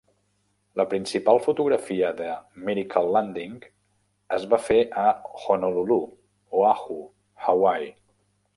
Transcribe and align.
La 0.79 0.85
principal 0.93 1.39
fotografia 1.47 2.09
de 2.21 2.29
"Miracle 2.69 3.13
Landing" 3.17 3.53
es 4.39 4.49
va 4.55 4.61
fer 4.69 4.81
a 5.05 5.07
Honolulu, 5.35 6.01
Oahu, 6.63 6.99
Hawaii. 7.51 7.91